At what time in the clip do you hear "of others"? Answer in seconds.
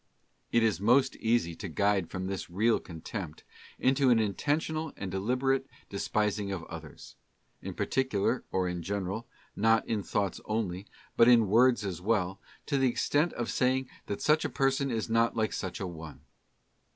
6.51-7.17